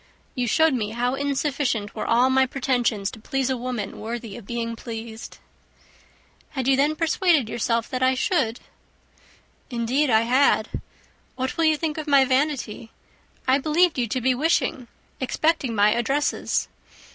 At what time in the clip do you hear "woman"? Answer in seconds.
3.55-3.99